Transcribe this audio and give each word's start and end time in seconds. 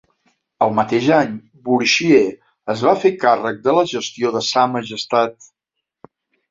El 0.65 0.71
mateix 0.77 1.09
any, 1.17 1.35
Bourchier 1.67 2.23
es 2.75 2.83
va 2.89 2.97
fer 3.05 3.13
càrrec 3.27 3.63
de 3.69 3.79
la 3.81 3.87
gestió 3.95 4.37
de 4.39 4.47
Sa 4.53 4.69
Majestat. 4.77 5.53